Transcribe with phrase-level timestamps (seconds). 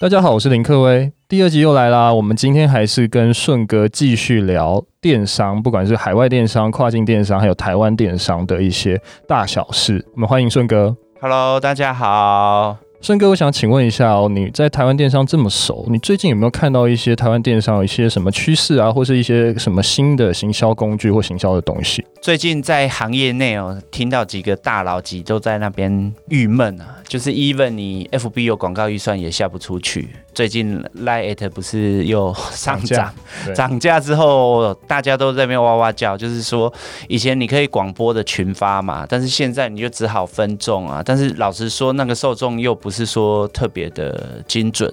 [0.00, 2.14] 大家好，我是林克威，第二集又来啦。
[2.14, 10.06] 我们今天还是跟顺哥继续聊电商，不管是海外电商、跨境电商，还有台湾电商的一些大小事。
[10.14, 10.96] 我们欢迎顺哥。
[11.20, 12.76] Hello，大家好。
[13.00, 22.04] 顺哥，我想请问一下哦，你在台湾电商这么熟，你最近有没有看到一些台湾电商有一些什么趋势啊，或是一些什么新的行销工具或行销的东西？
[22.20, 30.08] 最近在行业内哦，听到几个大佬级都在那边郁闷啊，就是 even 你 FB 有广告预算也下不出去。
[30.34, 33.12] 最近 Lite 不是又上涨，
[33.54, 36.72] 涨价之后大家都在那边哇哇叫，就是说
[37.08, 41.02] 以前你可以广播的群发嘛，但是现在你就只好分众啊。
[41.04, 44.90] 但是老实说，那个受众又不不是说特别的精准。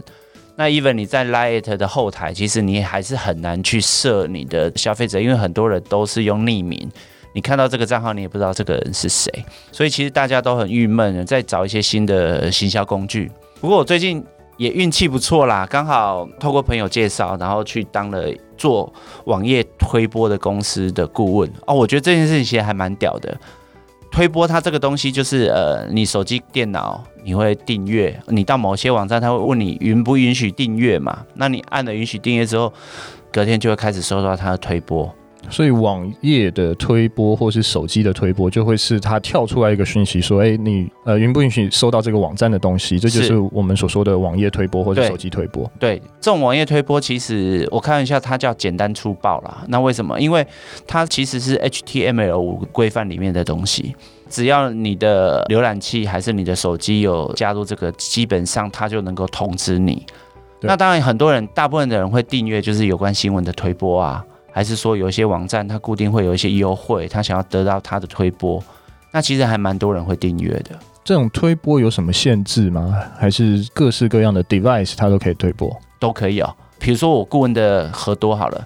[0.58, 6.91] 那 even 你在 Lite 的后台，其实你还是很难去设你的消费者，因为很多人都是用匿名。
[7.34, 9.31] 你看到这个账号，你也不知道这个人是谁，
[9.71, 13.32] 所以其实大家都很郁闷，在找一些新的行销工具。
[13.62, 14.21] 不过我最近
[14.57, 18.91] 也运气不错啦，刚好透过朋友介绍，然后去当了做
[19.24, 21.74] 网页推播的公司的顾问哦。
[21.74, 23.37] 我觉得这件事情其实还蛮屌的。
[24.16, 31.26] 推播它这个东西就是呃，你手机、电脑你会订阅，你到某些网站，他会问你允不允许订阅嘛？
[31.34, 32.71] 那你按了允许订阅之后，
[33.30, 35.13] 隔天就会开始收到它的推播。
[35.49, 45.63] 所以网页的推播或是手机的推播，就会是它跳出来一个讯息说：“哎，你呃允不允许收到这个网站的东西？”这就是我们所说的网页推播或者手机推播。
[45.79, 49.63] 对，对，这种网页推播其实我看一下，它叫简单粗暴啦。
[49.68, 50.20] 那为什么？
[50.20, 50.46] 因为
[50.87, 53.96] 它其实是 HTML 五规范里面的东西，
[54.30, 60.05] 只要你的浏览器还是你的手机有加入这个，基本上它就能够通知你。
[60.62, 64.25] 那当然，很多人大部分的人会订阅，就是有关新闻的推播啊。
[64.56, 68.63] 还是说有一些网站，它固定会有一些优惠，他想要得到它的推播，
[69.12, 70.69] 那其实还蛮多人会订阅的。
[71.03, 72.97] 这种推播有什么限制吗？
[73.17, 75.78] 还是各式各样的 device 它都可以推播？
[76.00, 76.56] 都可以哦。
[76.80, 78.66] 比如说我顾问的和多好了。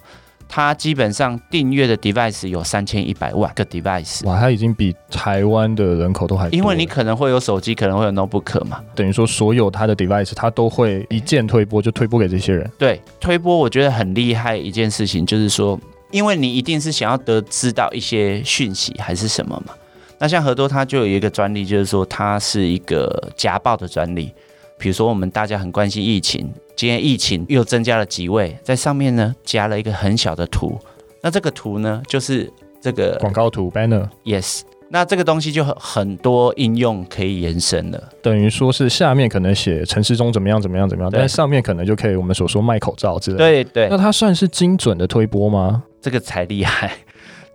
[0.51, 6.57] 它基本上订阅的 device 有三千一百万个 device，哇，它已经比台湾的人口都还多。
[6.57, 12.69] 因为你可能会有手机，可能会有 notebook 嘛，等于说所有它的 device 它都会一键推播，就推播给这些人。
[12.79, 19.75] 对，推播我觉得很厉害一件事情，就是说，因为你一定是想要得知到一些讯息还是什么嘛。
[20.17, 24.33] 那像合多它就有一个专利，就是说它是一个夹报的专利。
[24.79, 26.51] 比如说我们大家很关心疫情。
[26.79, 30.79] 今天疫情又增加了几位，在上面呢加了一个很小的图，
[31.21, 34.07] 那这个图呢就是这个广告图 banner。
[34.23, 43.43] Yes，那这个东西就很很多应用可以延伸了，等于说是下面可能写城市中怎么样怎么样怎么样，但上面可能就可以我们所说卖口罩之类的。
[43.43, 45.83] 对对，那它算是精准的推播吗？
[46.01, 46.93] 这个才厉害，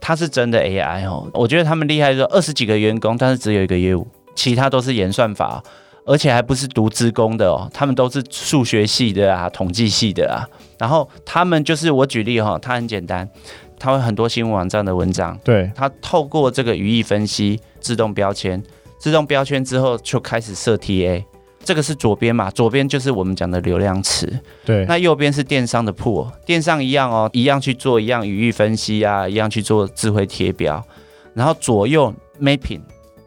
[0.02, 1.26] 它是真的 AI 哦。
[1.32, 5.64] 我觉得他们厉害说二十几个员工，但是只有一个业务，其他都是演算法。
[6.06, 10.44] 而且还不是读职工的哦，他们都是数学系的啊，统计系的啊。
[10.78, 13.28] 然后他们就是我举例哈、哦，它很简单，
[13.78, 18.62] 它会很多新闻网站的文章，对，它透过这个语义分析，自动标签，
[18.98, 21.24] 自动标签之后就开始设 TA。
[21.64, 24.30] 这个是左边嘛，左边就是我们讲的流量池，
[24.66, 24.84] 对。
[24.84, 30.84] 那右边是电商的 pool，电商一样哦，一样去做一样语义分析啊，一样去做智慧贴标，
[31.32, 32.82] 然后左右 mapping。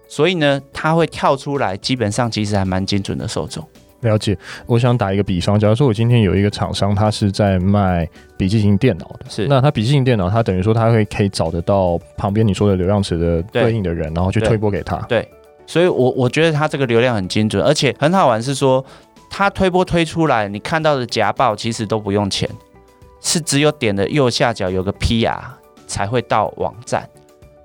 [0.07, 3.67] 所以呢，它会跳出来，基本上其实还蛮精准的受众。
[4.01, 4.37] 了解，
[4.67, 8.07] 我想打一个比方，假如说我今天有一个厂商，他是在卖
[8.37, 14.97] 笔记型电脑的，是那他笔记型电脑，他等于说他会可以找得到旁边你说的流量池的对应的人，然后去推播给他。
[15.09, 15.27] 对，
[15.65, 18.85] 所以我我觉得他这个流量很精准，而且很好玩是说，
[19.31, 22.47] 他推播推出来，你看到的夹报其实都不用钱，
[23.19, 25.39] 是只有点的右下角有个 PR
[25.87, 27.09] 才会到网站。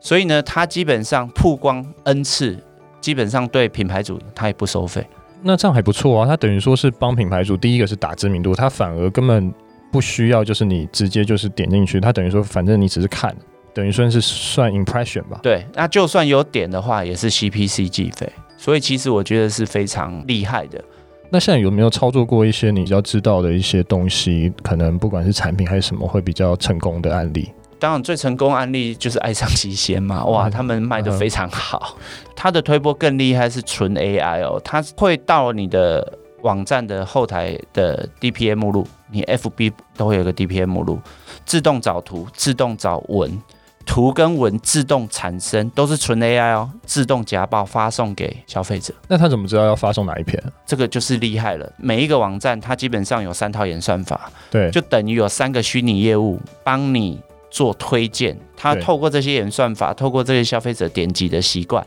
[0.05, 2.59] 所以呢，它基本上曝光 N 次，
[3.01, 5.07] 基本上对品牌主它也不收费。
[5.43, 9.55] 那这样还不错啊，它等于说是帮品牌主，第一个是打知名度，它反而根本
[9.93, 13.33] 不需要，就是你直接就是点进去，它等于说反正你只是看，
[13.73, 15.39] 等于算是算 impression 吧。
[15.41, 18.29] 对，那就算有点的话，也是 CPC 计费。
[18.57, 20.83] 所以其实我觉得是非常厉害的。
[21.31, 24.53] 那现在有没有操作过一些你比较知道的一些东西？
[24.63, 27.49] 可能不管是产品还是什么，会比较成功的案例？
[27.83, 31.99] 当然，最成功案例就是爱上机先嘛，哇，他们卖的非常好。
[32.37, 41.01] 他的推波更厉害，是纯 AI 哦，它会到你的网站的后台的 DPA 目录，你 FB 都会有个 DPA 目录，
[41.45, 43.43] 自动找图，自动找文，
[43.85, 48.95] 图跟文自动产生，都是纯 AI 哦，自动夹报发送给消费者。
[49.09, 50.41] 那他怎么知道要发送哪一篇？
[50.65, 51.69] 这个就是厉害了。
[51.79, 57.21] 每一个网站它基本上有三套演算法，对，就等于有三个虚拟业务帮你。
[57.53, 61.87] 做推荐，他透过这些演算法，透过这些消费者点击的习惯，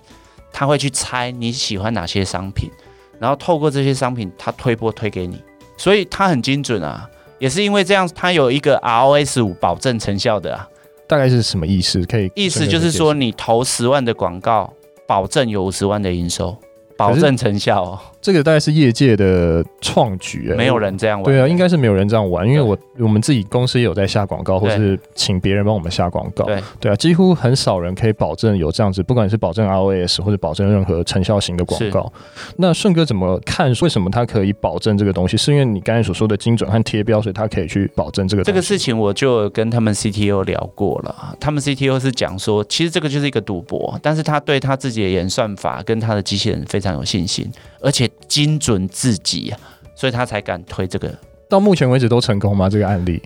[0.53, 2.71] 他会去猜你喜欢哪些商品，
[3.19, 5.41] 然后透过这些商品，他推播推给你。
[5.75, 7.09] 所以他很精准啊。
[7.37, 10.65] 也是因为这样，它有一个 ROS 五保证成效的啊。
[11.05, 12.01] 大概是什么意思？
[12.05, 14.71] 可以意思就是说，你投十万的广告，
[15.05, 16.57] 保证有五十万的营收。
[16.97, 21.25] 保证成效哦，这个大概是业界的创举，没有人这样玩。
[21.25, 26.45] 对啊，应该是没有人这样玩，因为我我们自己公司也有在下广告，或是请别人帮我们下广告。
[26.45, 32.11] 对对啊，几乎很少人可以保证有这样子，不管是保证 ROAS 或者保证任何成效型的广告。
[32.57, 33.73] 那顺哥怎么看？
[33.81, 35.35] 为什么他可以保证这个东西？
[35.35, 38.51] 是因为你刚才所说的精准和贴标，所以他可以去保证这个东西。
[38.51, 46.84] 这个事情我就跟他们 CTO 聊过了，他们 CTO 是讲说，其实这个就是一个赌博，但是他对他自己的演算法跟他的机器人非常。
[46.85, 47.51] 非常有信心，
[47.81, 49.57] 而且精准自己啊，
[49.95, 51.11] 所以他才敢推这个。
[51.49, 52.69] 到目前为止都成功吗？
[52.69, 53.19] 这个案例，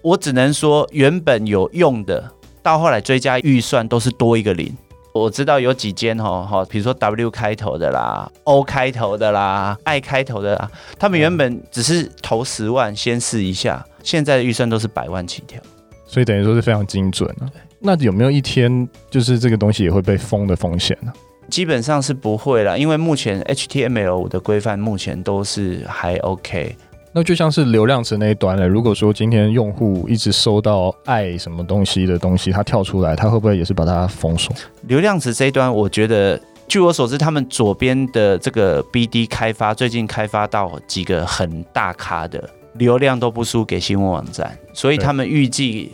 [0.00, 2.30] 我只能说原本有用的，
[2.62, 4.72] 到后来追加预算都是多一个零。
[5.12, 15.60] 我知道有几间哈哈，比如说 W 开头的啦，O 开头的啦，I 开头的啦，他们原本只是投十万先试一下，现在的预算都是百万起跳，
[16.06, 17.50] 所以等于说是非常精准啊。
[17.80, 21.12] 那有没有一天就是这个东西也会被封的风险呢？
[21.50, 26.76] 基本上是不会啦，因为目前 HTML 的规范目前都是还 OK。
[27.12, 34.54] 那就像是流量池那一端了，如果说今天用户一直收到爱什么东西的东西，它跳出来，它会不会也是把它封锁？
[34.82, 45.90] 流量池这一端，我觉得据我所知，他们左边的这个 BD 开发最近开发到几个很大咖的流量都不输给新闻网站，所以他们预计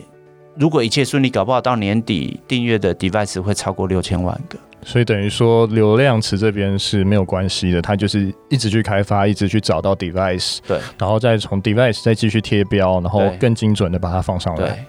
[0.55, 4.59] 如果一切顺利，搞不好到年底订阅的 device 会超过六千万个。
[4.87, 14.69] 所以等于说，流量池这边是没有关系的，它就是一直去开发，一直去找到 device，对，然后再从 device 再继续贴标，然后更精准的把它放上来。
[14.69, 14.85] 对，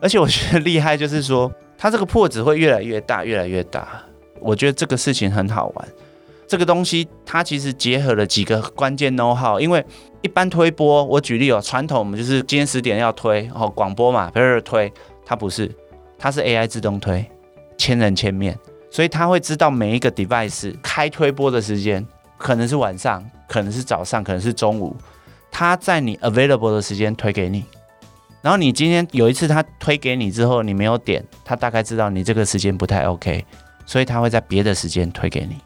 [0.00, 3.88] 而且我觉得厉害就是说，它这个破只会越来越大，越来越大。
[4.38, 5.88] 我觉得这个事情很好玩。
[6.46, 9.84] 这个东西它其实结合了几个关键 know how，因为
[10.20, 14.92] 一般推播，我举例哦，传统我们就是今天十点要推哦，广播嘛，不是推，
[15.26, 15.68] 它不是，
[16.16, 17.28] 它是 AI 自动推，
[17.76, 18.56] 千人千面。
[18.92, 22.06] 所以他会知道每一个 device 开推播的时间，
[22.36, 24.94] 可能是晚上，可能是早上，可能是中午。
[25.50, 27.64] 他在你 available 的时间推给你，
[28.42, 33.42] 然后你今天有一次他推给你之后，你没有点，他大概知道你这个时间不太 OK，
[33.86, 35.56] 所以他会在别的时间推给你。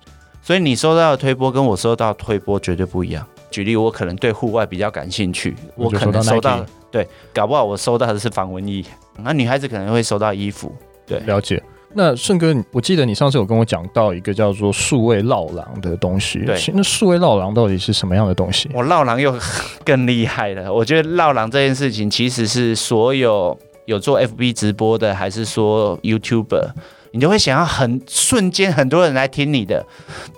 [0.40, 3.26] 所以你收到的推播跟我收到的推播绝对不一样。
[3.50, 8.84] 举例，我可能对户外比较感兴趣，我可能收到，对，搞不好我收到的是防蚊液，
[9.18, 10.72] 那女孩子可能会收到衣服，
[11.04, 11.60] 对，了解。
[11.94, 16.40] 那顺哥，我记得你上次有跟我讲到一个叫做数位绕廊的东西。
[16.40, 18.68] 对，那数位绕廊到底是什么样的东西？
[18.74, 19.34] 我绕廊又
[19.84, 20.72] 更厉害了。
[20.72, 26.70] 我觉得绕廊这件事情，其实是所有有做 FB 直播的，还是说 YouTuber，
[27.12, 29.86] 你就会想要很瞬间很多人来听你的。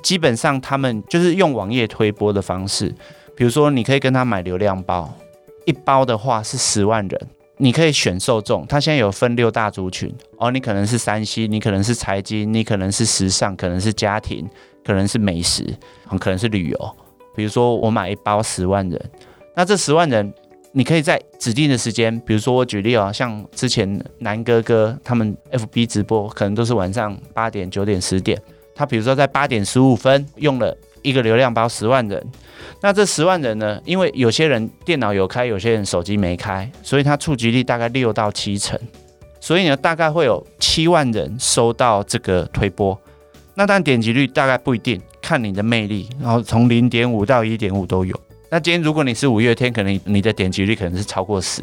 [0.01, 2.95] 基本上他们就是用网页推播的方式，
[3.35, 5.13] 比如说你可以跟他买流量包，
[5.65, 7.21] 一包的话是十万人。
[7.59, 10.51] 你可以选受众，它现在有分六大族群哦。
[10.51, 14.49] 你可能是山西你可能是财经，你可能是时尚，可能是家庭，
[14.85, 15.65] 可能是美食，
[16.21, 16.97] 可能是旅游。
[17.35, 19.11] 比如说，我买一包十万人，
[19.55, 20.33] 那这十万人，
[20.73, 28.41] 你可以在指定的时间，比如说我举例哦，像之前南哥哥他们 FB 直播，可能都是晚上八点、九点、十点，
[28.75, 30.77] 他比如说在八点十五分用了
[31.09, 32.25] 一个流量包十万人。
[32.81, 33.81] 那这十万人呢？
[33.85, 38.79] 因为有些人电脑有开，有些人手机没开，所以它触及率大概六到七成。
[39.41, 42.97] 所以呢，大概会有七万人收到这个推播。
[43.55, 48.15] 那但点击率大概不一定，看你的魅力，然后从零点五到一点五都有。
[48.51, 51.63] 那今天如果你是五月天，可能你的点击率可能是超过十，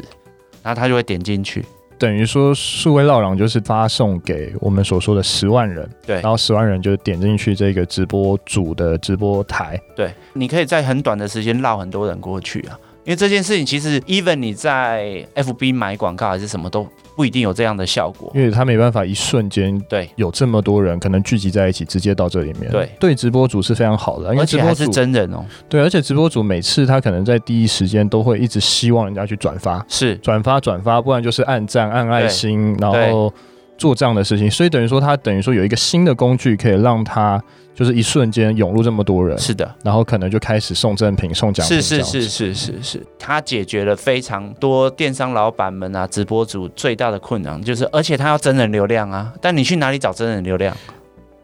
[0.62, 1.64] 然后他就会点进去。
[1.98, 12.78] 等于说，数位绕廊就是发送给我们所说的十万人，对，然后十万人就点进去这个直播主的直播台，对，你可以在很短的时间绕很多人过去啊。
[13.06, 16.84] 因为这件事情其实，even 你在 FB 买广告还是什么，都
[17.14, 18.32] 不一定有这样的效果。
[18.34, 22.68] 因为他没办法一瞬间对有这么多人可能聚集在一起，直接到这里面。
[22.72, 25.46] 对，对，直播主是非常好的，因为直播主是真人哦。
[25.68, 33.32] 对，而且直播主每次他可能在第一时间都会一直希望人家去转发，是转发转发，不然就是按赞按爱心，然后
[33.78, 34.50] 做这样的事情。
[34.50, 37.42] 所以等于说，他等于说有一个新的工具可以让他。
[37.76, 50.74] 就是一瞬间涌入这么多人，是的，然后可能就开始送赠品、送奖品，是是是是是是，他解决了非常多电商老板们啊、直播主最大的困难，就是而且他要真人流量啊，但你去哪里找真人流量？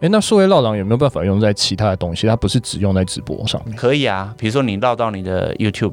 [0.00, 2.26] 诶，那数位绕廊有没有办法用在其他的东西？
[2.26, 3.76] 它不是只用在直播上面？
[3.76, 5.92] 可以啊，比如说你绕到你的 YouTube，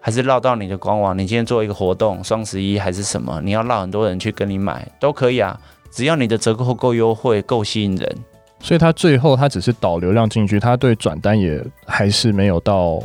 [0.00, 5.58] 还是绕到你的官网，你今天做一个活动，双十一还是什么，你要绕很多人去跟你买，都可以啊，
[5.90, 8.16] 只要你的折扣够优惠、够吸引人。
[8.60, 13.00] 所以他最后他只是导流量进去，他对转单也还是没有到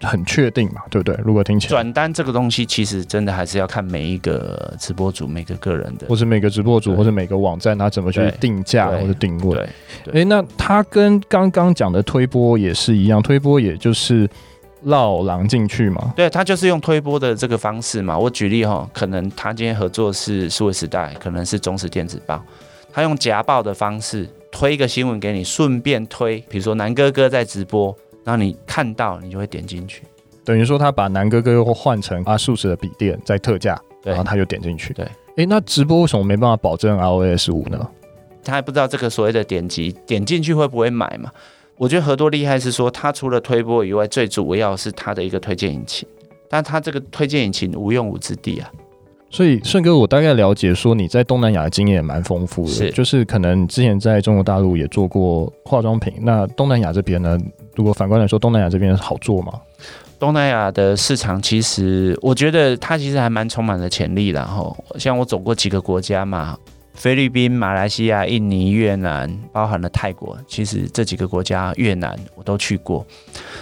[0.00, 1.16] 很确定嘛，对不对？
[1.24, 9.56] 如果听起来转单这个东西，其实真的还是要看每一个直播主、每个个人的，或是每个直播主，或者每个网站他怎么去定价或者定位。
[10.04, 14.28] 对，哎，那他跟刚刚讲的推播也是一样，推播也就是
[14.86, 16.12] 绕狼进去嘛。
[16.16, 18.18] 对，他就是用推波的这个方式嘛。
[18.18, 22.42] 我举例哈，可能他今天合作是数位时代，可能是中时电子报，
[22.92, 27.94] 他用夹报的方式推一个新闻给你，顺便推，比如说南哥哥在直播。
[28.24, 30.02] 然后你看到，你就会点进去，
[30.44, 34.92] 等于说他把南哥哥又换成阿数十的笔电在特价，然后他就点进去。
[34.92, 37.88] 对，哎，那直播为什么没办法保证 iOS 五呢？
[38.42, 41.30] 他还不知道这个所谓的点击点进去会不会买嘛？
[41.78, 46.08] 我觉得合多厉害是说，它除了推波以外，最主要是它的一个推荐引擎，
[46.48, 48.70] 但它这个推荐引擎无用武之地啊。
[49.28, 57.36] 所以顺哥，我大概了解说你在东南亚的经验也蛮丰富的，是就是可能之前在中国大陆也做过化妆品，那东南亚这边呢？
[57.74, 59.52] 如果反观来说，东南亚这边好做吗？
[60.18, 64.40] 东南亚的市场其实我觉得它其实还蛮充满了潜力的。
[64.40, 66.56] 然后像我走过几个国家嘛，
[66.96, 73.06] 菲律宾、马来西亚、印尼、越南，包含了泰国，其实这几个国家，越南我都去过。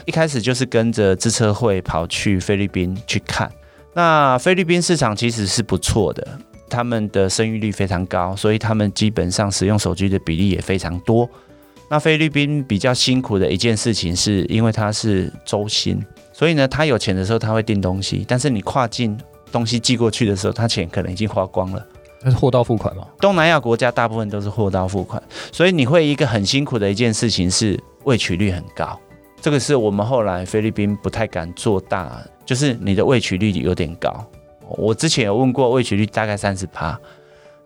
[0.06, 3.50] 一开始就是跟着资策会跑去菲律宾去看。
[3.92, 6.26] 那菲律宾市场其实是不错的，
[6.70, 11.28] 他们的生育率非常高，所以他们基本上使用手机的比例也非常多。
[11.90, 16.00] 那菲律宾比较辛苦的一件事情，是因为它是周薪，
[16.32, 19.18] 所以呢，他有钱的时候他会订东西，但是你跨境
[19.52, 21.86] 东西寄过去的时候，他钱可能已经花光了。
[22.32, 23.06] 货到付款吗？
[23.20, 28.98] 东南亚国家大部分都是货到付款，所以你会一个很辛苦的一件事情是未取率很高。
[29.40, 34.24] 这个是我们后来菲律宾不太敢做大，就是你的未取率有点高。
[34.78, 36.98] 我之前有问过，未取率大概三十趴，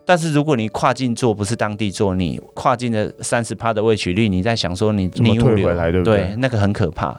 [0.03, 6.17] 但是如果你跨境做，不是当地做，你跨境的三十趴的未取率，你在想说你你退回来对不对？
[6.17, 7.17] 对，那个很可怕。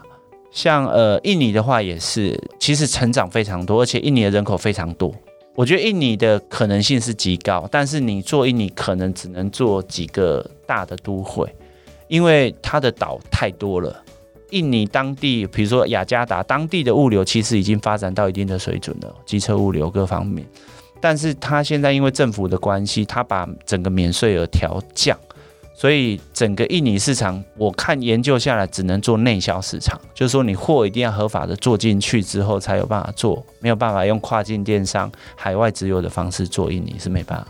[0.51, 5.15] 像呃印尼的话也是，其实成长非常多，而且印尼的人口非常多。
[5.55, 11.53] 我觉得印尼的可能性是极高，但是你做印尼可能只能做几个大的都会，
[12.09, 14.03] 因为它的岛太多了。
[14.51, 20.47] 印尼当地，比如说雅加达当地的物流，其实已经发展到一定的水准了，机车物流各方面。
[21.01, 25.17] 但是它现在因为政府的关系，它把整个免税额调降，
[25.81, 37.47] 所以整个印尼市场，我看研究下来只能做内销市场，就是说你货一定要合法的做进去之后才有办法做，没有办法用跨境电商、海外直邮的方式做印尼是没办法。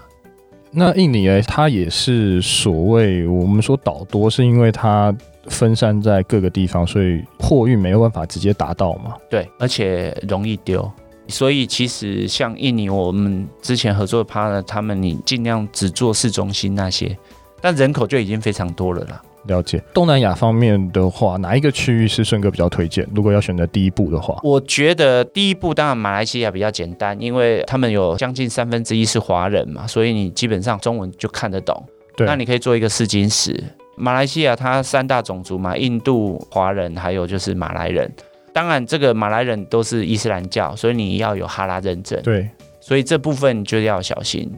[0.70, 5.12] 那印尼诶，它也是所谓我们说岛多，是因为它。
[5.46, 9.16] 分散在各个地方，所以货运没有办法直接达到嘛？
[9.28, 10.88] 对，而且容易丢。
[11.28, 17.16] 所以其实像印尼，我们之前合作的 partner，他们你尽量只做市中心那些，
[17.60, 19.22] 但人口就已经非常多了啦。
[19.46, 19.82] 了解。
[19.94, 23.08] 东南亚方面的话，哪一个区域是顺哥比较推荐？
[23.14, 31.82] 如果要选择第一步的话，我觉得第一步当然马来西亚比较简单，因为他们有将近三分之一是华人嘛，所以你基本上中文就看得懂。
[32.16, 33.58] 对，那你可以做一个试金石。
[33.96, 38.10] 马来西亚它三大种族嘛，印度华人，还有就是马来人。
[38.52, 42.20] 当然，这个马来人都是伊斯兰教，所以你要有哈拉认证。
[42.22, 42.48] 对，
[42.80, 44.50] 所以这部分就要小心。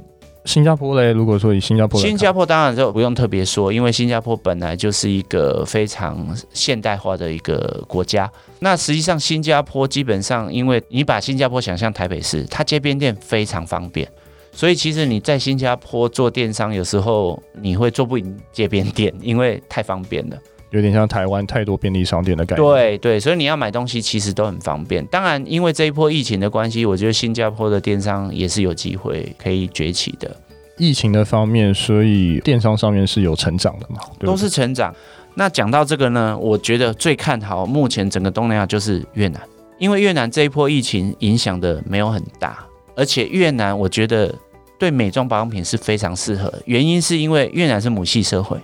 [0.44, 8.30] 新加坡嘞，如果说以新加坡，新加坡当然就不用特别说，因为新加坡本来就是一个非常现代化的一个国家。
[8.58, 14.08] 那实际上，新加坡基本上，因为你把新加坡想象台北市，它街边店非常方便。
[14.54, 20.36] 所以其实你在新加坡做电商，有时候你会做不赢街边店，因为太方便了，
[20.72, 22.64] 有点像台湾太多便利商店的感觉。
[22.64, 25.06] 对对，所以你要买东西其实都很方便。
[25.06, 30.34] 当然，因为这一波疫情的关系，我觉得新加坡的电商也是有机会可以崛起的。
[30.78, 34.00] 疫情的方面，所以电商上面是有成长的嘛？
[34.20, 34.92] 都是成长。
[35.34, 39.40] 那讲到这个呢，我觉得最看好目前整个东南亚就是越南，
[39.78, 42.64] 因为越南这一波疫情影响的没有很大。
[42.94, 44.34] 而且越南，我觉得
[44.78, 46.52] 对美妆保养品是非常适合。
[46.66, 48.58] 原因是因为越南是母系社会，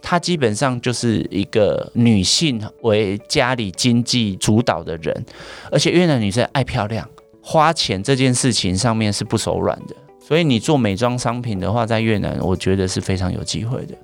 [0.00, 5.24] 它基本上就是一个女性为家里经济主导的人。
[5.70, 7.08] 而且越南女生爱漂亮，
[7.40, 9.94] 花钱这件事情上面是不手软的。
[10.20, 13.94] 所以你做美妆商品的话，在越南我觉得是非常有机会的。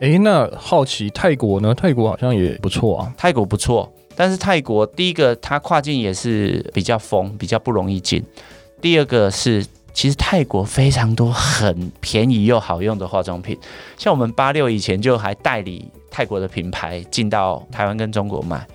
[0.00, 1.74] 诶，那好奇泰国呢？
[1.74, 3.14] 泰国好像也不错啊。
[3.16, 8.22] 泰国不错，但是泰国第一个它跨境也是比较疯，比较不容易进。
[8.80, 9.64] 第二个是，
[9.96, 13.58] 其实泰国非常多很便宜又好用的化妆品，
[13.96, 18.66] 像我们八六以前就还代理泰国的品牌进到台湾跟中国卖。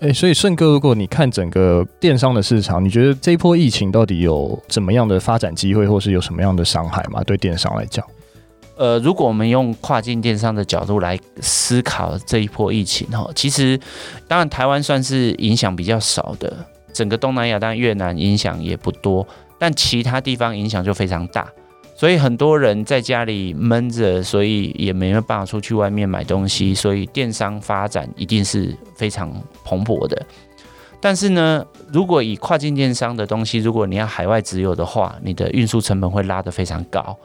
[0.00, 7.22] 哎，所以顺哥，如果你看整个电商的市场，你觉得这一波疫情到底有怎么样的发展机会，或是有什么样的伤害吗？
[7.22, 8.04] 对电商来讲，
[8.76, 13.78] 呃，如果我们用跨境电商的角度来思考这一波疫情哈，其实
[14.26, 19.24] 当然台湾算是影响比较少的，整个东南亚当然越南影响也不多，
[19.58, 21.50] 但其他地方影响就非常大，
[21.94, 29.32] 所以很多人在家里闷着，所以也没有办法出去外面买东西，所以电商发展一定是非常
[29.64, 30.20] 蓬勃的。
[31.00, 37.16] 但是呢，如果以跨境电商的东西，如果你要海外直邮的话，你的运输成本会拉得非常高。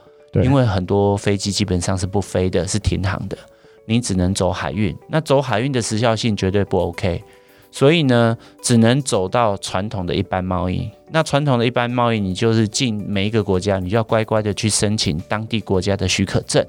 [0.43, 3.37] 因为很多飞机基本上是不飞的，是停航的，
[3.85, 4.95] 你只能走海运。
[5.09, 7.21] 那走海运的时效性绝对不 OK，
[7.69, 10.89] 所以呢，只能走到传统的一般贸易。
[11.13, 16.65] 那传统的一般贸易，你就是进每一个国家，你就要乖乖的去申请当地国家的许可证，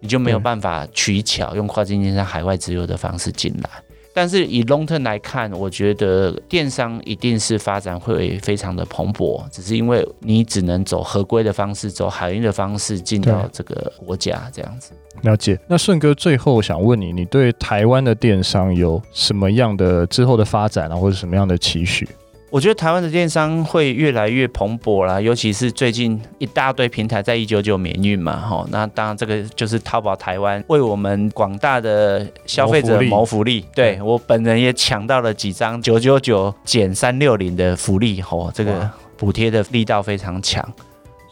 [0.00, 3.68] 你就没有办法取巧用跨境电商海外直邮的方式进来。
[4.14, 14.92] 但是以 long term 来看，我觉得电商一定是发展会非常的蓬勃，只是因为你只能走合规的方式，走海运的方式进到这个国家这样子。
[15.20, 15.60] 了解。
[15.68, 22.08] 那顺哥最后想问你，你对台湾的电商有什么样的之后的发展啊，或者什么样的期许？
[22.48, 33.64] 我觉得台湾的电商会越来越蓬勃啦，尤其是最近一大堆平台在一九九免运嘛，吼，那当然这个就是淘宝台湾为我们广大的消费者谋福利。
[33.74, 40.64] 对，我本人也抢到了几张九九九减三六零的福利，吼，这个补贴的力道非常强。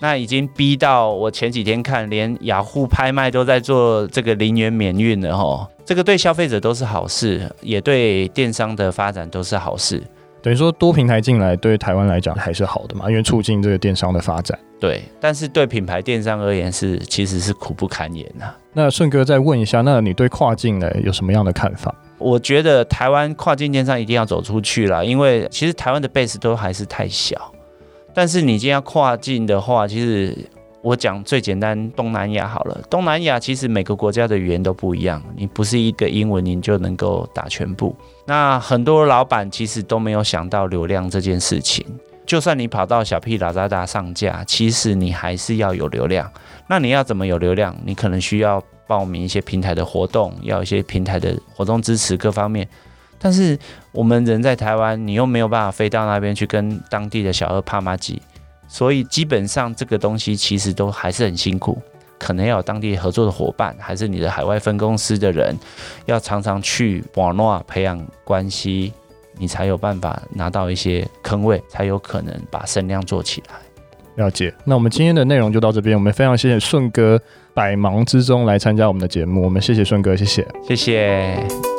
[0.01, 10.03] 那已经逼到我前几天看，连雅虎拍卖都在做这个零元免运了，吼，这个对消费者都是好事，也对电商的发展都是好事。
[10.45, 14.59] 等于说多平台进来，对台湾来讲还是好的嘛，因为促进这个电商的发展。
[14.79, 18.59] 对，但是对品牌电商而言是其实是苦不堪言呐、啊。
[18.75, 21.95] 那顺哥再问一下，那你对跨境呢有什么样的看法？
[22.19, 27.51] 我觉得台湾跨境电商一定要走出去了，因为其实台湾的 base 都还是太小。
[28.13, 30.37] 但是你今天要跨境的话，其实。
[30.85, 32.79] 我讲最简单，东南亚好了。
[32.91, 37.97] 东南亚其实每个国家的语言都不一样，你不是一个英文你就能够打全部。
[38.27, 41.87] 那很多老板其实都没有想到流量这件事情。
[42.27, 46.31] 就算你跑到小屁拉扎达上架，其实你还是要有流量。
[46.69, 47.75] 那你要怎么有流量？
[47.87, 52.69] 你可能需要报名一些平台的活动，要一些平台的活动支持各方面。
[53.19, 53.59] 但是
[53.91, 58.21] 我们人在台湾，你又没有办法飞到那边去跟当地的小二帕玛吉。
[58.67, 61.81] 所以基本上这个东西其实都还是很辛苦，
[62.19, 65.57] 可能要有当地合作的伙伴，还是你的海外分公司的人，
[66.07, 68.93] 要常常去网络培养关系，
[69.39, 73.55] 你才有办法拿到一些坑位，才有可能把声量做起来。
[74.17, 74.55] 了解。
[74.65, 77.21] 那我们今天的内容就到这边，我们非常谢谢顺哥
[77.53, 81.74] 百忙之中来参加我们的节目，我们谢谢顺哥，谢谢，谢谢。